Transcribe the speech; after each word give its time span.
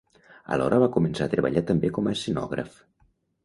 Alhora 0.55 0.79
va 0.83 0.87
començar 0.95 1.27
a 1.29 1.33
treballar 1.35 1.65
també 1.69 1.95
com 1.99 2.11
escenògraf. 2.17 2.85